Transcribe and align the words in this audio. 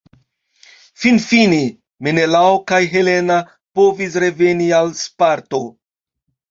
Finfine, 1.03 1.59
Menelao 2.07 2.57
kaj 2.73 2.81
Helena 2.97 3.39
povis 3.81 4.21
reveni 4.27 4.73
al 4.83 4.95
Sparto. 5.07 5.67